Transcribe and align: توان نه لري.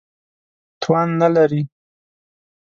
توان 0.81 1.09
نه 1.21 1.27
لري. 1.35 1.61